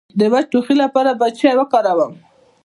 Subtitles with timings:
[0.19, 2.13] د وچ ټوخي لپاره باید څه شی وکاروم؟